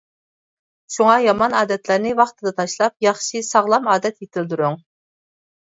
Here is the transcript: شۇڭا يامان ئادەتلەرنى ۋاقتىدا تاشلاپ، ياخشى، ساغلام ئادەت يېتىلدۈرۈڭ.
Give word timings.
شۇڭا 0.95 1.17
يامان 1.25 1.57
ئادەتلەرنى 1.59 2.15
ۋاقتىدا 2.21 2.55
تاشلاپ، 2.63 3.07
ياخشى، 3.09 3.47
ساغلام 3.53 3.95
ئادەت 3.95 4.21
يېتىلدۈرۈڭ. 4.27 4.85